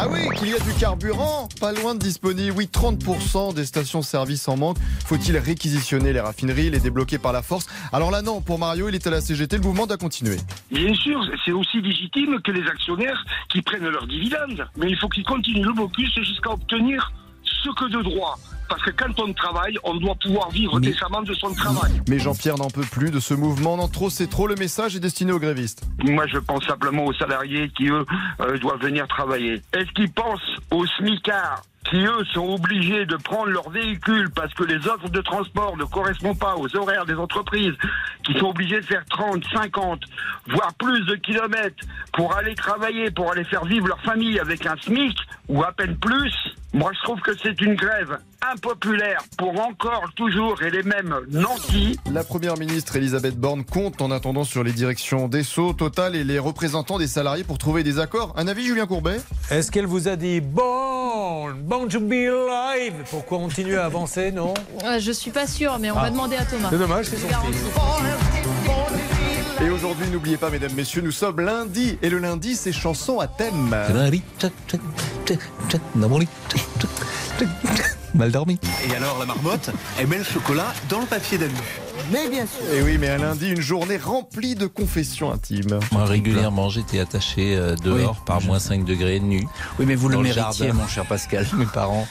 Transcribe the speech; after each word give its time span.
Ah 0.00 0.06
oui, 0.08 0.20
qu'il 0.36 0.50
y 0.50 0.54
a 0.54 0.60
du 0.60 0.72
carburant, 0.78 1.48
pas 1.60 1.72
loin 1.72 1.96
de 1.96 1.98
disponible. 1.98 2.54
Oui, 2.56 2.68
30% 2.72 3.52
des 3.52 3.64
stations-service 3.64 4.46
en 4.46 4.56
manque. 4.56 4.76
Faut-il 5.04 5.36
réquisitionner 5.36 6.12
les 6.12 6.20
raffineries, 6.20 6.70
les 6.70 6.78
débloquer 6.78 7.18
par 7.18 7.32
la 7.32 7.42
force? 7.42 7.66
Alors 7.92 8.12
là, 8.12 8.22
non, 8.22 8.40
pour 8.40 8.60
Mario, 8.60 8.88
il 8.88 8.94
est 8.94 9.04
à 9.08 9.10
la 9.10 9.20
CGT, 9.20 9.56
le 9.56 9.62
mouvement 9.64 9.88
doit 9.88 9.96
continuer. 9.96 10.36
Bien 10.70 10.94
sûr, 10.94 11.20
c'est 11.44 11.50
aussi 11.50 11.80
légitime 11.80 12.40
que 12.42 12.52
les 12.52 12.64
actionnaires 12.68 13.24
qui 13.48 13.60
prennent 13.60 13.88
leurs 13.88 14.06
dividendes. 14.06 14.68
Mais 14.76 14.88
il 14.88 14.96
faut 14.96 15.08
qu'ils 15.08 15.24
continuent 15.24 15.64
le 15.64 15.72
blocus 15.72 16.14
jusqu'à 16.14 16.50
obtenir 16.50 17.12
ce 17.42 17.70
que 17.70 17.90
de 17.90 18.00
droit. 18.00 18.38
Parce 18.68 18.82
que 18.82 18.90
quand 18.90 19.18
on 19.20 19.32
travaille, 19.32 19.76
on 19.84 19.94
doit 19.94 20.14
pouvoir 20.16 20.50
vivre 20.50 20.78
décemment 20.80 21.22
de 21.22 21.32
son 21.34 21.52
travail. 21.54 21.92
Mais 22.08 22.18
Jean-Pierre 22.18 22.58
n'en 22.58 22.70
peut 22.70 22.82
plus 22.82 23.10
de 23.10 23.20
ce 23.20 23.34
mouvement. 23.34 23.76
Non, 23.76 23.88
trop, 23.88 24.10
c'est 24.10 24.26
trop. 24.26 24.46
Le 24.46 24.54
message 24.56 24.96
est 24.96 25.00
destiné 25.00 25.32
aux 25.32 25.38
grévistes. 25.38 25.82
Moi, 26.04 26.26
je 26.26 26.38
pense 26.38 26.64
simplement 26.64 27.04
aux 27.06 27.14
salariés 27.14 27.70
qui, 27.76 27.88
eux, 27.88 28.04
euh, 28.40 28.58
doivent 28.58 28.80
venir 28.80 29.06
travailler. 29.08 29.62
Est-ce 29.72 29.90
qu'ils 29.92 30.10
pensent 30.10 30.56
aux 30.70 30.86
smicards 30.86 31.62
qui, 31.84 31.96
eux, 31.96 32.24
sont 32.32 32.46
obligés 32.54 33.06
de 33.06 33.16
prendre 33.16 33.46
leur 33.46 33.70
véhicule 33.70 34.30
parce 34.34 34.52
que 34.54 34.64
les 34.64 34.86
offres 34.86 35.08
de 35.08 35.20
transport 35.20 35.76
ne 35.76 35.84
correspondent 35.84 36.38
pas 36.38 36.56
aux 36.56 36.74
horaires 36.76 37.06
des 37.06 37.14
entreprises, 37.14 37.74
qui 38.24 38.38
sont 38.38 38.48
obligés 38.48 38.80
de 38.80 38.86
faire 38.86 39.04
30, 39.08 39.42
50, 39.52 40.00
voire 40.48 40.74
plus 40.74 41.06
de 41.06 41.14
kilomètres 41.14 41.84
pour 42.12 42.34
aller 42.36 42.54
travailler, 42.54 43.10
pour 43.10 43.32
aller 43.32 43.44
faire 43.44 43.64
vivre 43.64 43.88
leur 43.88 44.00
famille 44.02 44.38
avec 44.38 44.66
un 44.66 44.76
SMIC 44.76 45.16
ou 45.48 45.62
à 45.62 45.72
peine 45.72 45.96
plus 45.96 46.34
moi, 46.74 46.90
je 46.94 47.02
trouve 47.02 47.20
que 47.20 47.30
c'est 47.42 47.58
une 47.62 47.74
grève 47.76 48.18
impopulaire 48.52 49.22
pour 49.38 49.58
encore, 49.58 50.04
toujours 50.14 50.62
et 50.62 50.70
les 50.70 50.82
mêmes 50.82 51.18
nantis. 51.30 51.98
La 52.12 52.22
première 52.22 52.58
ministre 52.58 52.94
Elisabeth 52.96 53.36
Borne 53.36 53.64
compte 53.64 54.02
en 54.02 54.10
attendant 54.10 54.44
sur 54.44 54.62
les 54.62 54.72
directions 54.72 55.28
des 55.28 55.44
Sceaux, 55.44 55.72
Total 55.72 56.14
et 56.14 56.24
les 56.24 56.38
représentants 56.38 56.98
des 56.98 57.06
salariés 57.06 57.42
pour 57.42 57.56
trouver 57.56 57.84
des 57.84 57.98
accords. 57.98 58.34
Un 58.36 58.48
avis, 58.48 58.66
Julien 58.66 58.86
Courbet? 58.86 59.18
Est-ce 59.50 59.72
qu'elle 59.72 59.86
vous 59.86 60.08
a 60.08 60.16
dit 60.16 60.42
bon, 60.42 60.97
bon 61.54 61.88
to 61.88 62.00
be 62.00 62.12
alive 62.28 62.94
pour 63.10 63.24
continuer 63.24 63.76
à 63.76 63.84
avancer, 63.86 64.30
non 64.32 64.54
Euh, 64.84 64.98
Je 64.98 65.12
suis 65.12 65.30
pas 65.30 65.46
sûre, 65.46 65.78
mais 65.80 65.90
on 65.90 65.94
va 65.96 66.10
demander 66.10 66.36
à 66.36 66.44
Thomas. 66.44 66.68
C'est 66.70 66.78
dommage, 66.78 67.06
c'est 67.06 67.16
son. 67.18 67.28
Et 69.64 69.70
aujourd'hui, 69.70 70.06
n'oubliez 70.08 70.36
pas, 70.36 70.50
mesdames, 70.50 70.72
messieurs, 70.74 71.00
nous 71.02 71.10
sommes 71.10 71.40
lundi. 71.40 71.98
Et 72.02 72.08
le 72.10 72.18
lundi, 72.18 72.54
c'est 72.54 72.72
chanson 72.72 73.18
à 73.18 73.26
thème. 73.26 73.74
Mal 78.14 78.30
dormi. 78.32 78.58
Et 78.88 78.94
alors 78.96 79.18
la 79.18 79.26
marmotte, 79.26 79.70
elle 79.98 80.06
met 80.06 80.18
le 80.18 80.24
chocolat 80.24 80.72
dans 80.88 81.00
le 81.00 81.06
papier 81.06 81.38
d'alu. 82.12 82.36
Et 82.72 82.82
oui, 82.82 82.98
mais 82.98 83.08
un 83.08 83.18
lundi, 83.18 83.50
une 83.50 83.60
journée 83.60 83.96
remplie 83.96 84.54
de 84.54 84.66
confessions 84.66 85.30
intimes. 85.32 85.80
Moi, 85.92 86.04
régulièrement, 86.04 86.68
j'étais 86.68 86.98
attaché 87.00 87.56
euh, 87.56 87.74
dehors 87.76 88.16
Oui, 88.18 88.22
par 88.26 88.40
je- 88.40 88.46
moins 88.46 88.58
5 88.58 88.84
degrés 88.84 89.20
nu. 89.20 89.46
Oui, 89.78 89.86
mais 89.86 89.94
vous 89.94 90.08
le 90.08 90.16
le 90.16 90.22
méritiez, 90.22 90.66
jardin. 90.66 90.72
mon 90.74 90.86
cher 90.86 91.04
Pascal. 91.06 91.46
Mes 91.56 91.66
parents, 91.66 92.06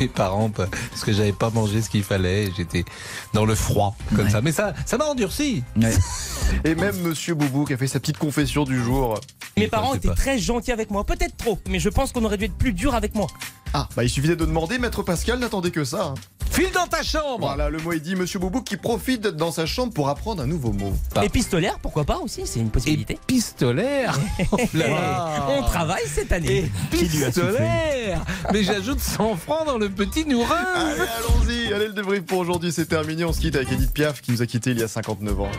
mes 0.00 0.08
parents, 0.08 0.50
pa- 0.50 0.66
parce 0.90 1.04
que 1.04 1.12
j'avais 1.12 1.32
pas 1.32 1.50
mangé 1.50 1.82
ce 1.82 1.90
qu'il 1.90 2.02
fallait, 2.04 2.50
j'étais 2.56 2.84
dans 3.32 3.44
le 3.44 3.54
froid, 3.54 3.96
comme 4.14 4.26
Ouais. 4.26 4.30
ça. 4.30 4.40
Mais 4.40 4.52
ça, 4.52 4.74
ça 4.86 4.96
m'a 4.98 5.06
endurci. 5.06 5.62
Ouais. 5.80 5.92
Et 6.64 6.74
même 6.74 6.96
Monsieur 7.02 7.34
Boubou 7.34 7.64
qui 7.64 7.72
a 7.74 7.76
fait 7.76 7.86
sa 7.88 8.00
petite 8.00 8.18
confession 8.18 8.64
du 8.64 8.82
jour. 8.82 9.18
Mes 9.56 9.68
parents 9.68 9.94
étaient 9.94 10.08
pas. 10.08 10.14
très 10.14 10.38
gentils 10.38 10.72
avec 10.72 10.90
moi, 10.90 11.04
peut-être 11.04 11.36
trop, 11.36 11.58
mais 11.68 11.78
je 11.78 11.88
pense 11.88 12.12
qu'on 12.12 12.24
aurait 12.24 12.36
dû 12.38 12.44
être 12.46 12.54
plus 12.56 12.72
dur 12.72 12.94
avec 12.94 13.14
moi. 13.14 13.26
Ah, 13.72 13.88
bah 13.96 14.04
il 14.04 14.10
suffisait 14.10 14.36
de 14.36 14.44
demander, 14.44 14.78
Maître 14.78 15.02
Pascal 15.02 15.38
n'attendait 15.40 15.72
que 15.72 15.84
ça. 15.84 16.14
File 16.54 16.70
dans 16.72 16.86
ta 16.86 17.02
chambre. 17.02 17.48
Voilà, 17.48 17.68
le 17.68 17.78
mot 17.78 17.90
est 17.90 17.98
dit, 17.98 18.14
Monsieur 18.14 18.38
Boubou 18.38 18.62
qui 18.62 18.76
profite 18.76 19.22
d'être 19.22 19.36
dans 19.36 19.50
sa 19.50 19.66
chambre 19.66 19.92
pour 19.92 20.08
apprendre 20.08 20.40
un 20.40 20.46
nouveau 20.46 20.70
mot. 20.70 20.92
Ah. 21.16 21.24
Épistolaire, 21.24 21.80
pourquoi 21.82 22.04
pas 22.04 22.18
aussi, 22.18 22.42
c'est 22.46 22.60
une 22.60 22.70
possibilité. 22.70 23.14
Épistolaire. 23.14 24.16
Oh 24.52 24.56
là 24.74 24.88
là. 24.88 25.46
On 25.48 25.62
travaille 25.62 26.06
cette 26.06 26.30
année. 26.30 26.70
Épistolaire. 26.92 28.24
Mais 28.52 28.62
j'ajoute 28.62 29.00
100 29.00 29.34
francs 29.36 29.66
dans 29.66 29.78
le 29.78 29.88
petit 29.88 30.24
nourrin. 30.24 30.54
Allez, 30.76 31.00
allons-y, 31.00 31.72
allez, 31.72 31.88
le 31.88 31.92
débrief 31.92 32.22
pour 32.24 32.38
aujourd'hui, 32.38 32.70
c'est 32.70 32.86
terminé. 32.86 33.24
On 33.24 33.32
se 33.32 33.40
quitte 33.40 33.56
avec 33.56 33.72
Edith 33.72 33.92
Piaf 33.92 34.20
qui 34.20 34.30
nous 34.30 34.40
a 34.40 34.46
quittés 34.46 34.70
il 34.70 34.78
y 34.78 34.82
a 34.84 34.88
59 34.88 35.40
ans. 35.40 35.50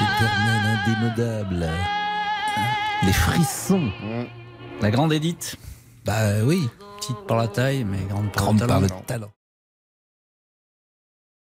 Éternel 0.00 0.78
indémodable. 0.86 1.97
Les 3.04 3.12
frissons. 3.12 3.90
La 4.80 4.90
grande 4.90 5.12
Édite. 5.12 5.56
Bah 6.04 6.42
oui. 6.44 6.68
Petite 6.98 7.16
par 7.26 7.36
la 7.36 7.48
taille, 7.48 7.84
mais 7.84 7.98
grande 8.08 8.32
par 8.32 8.44
Grande 8.44 8.60
le 8.60 8.66
par 8.66 8.80
le 8.80 8.88
talent. 9.06 9.30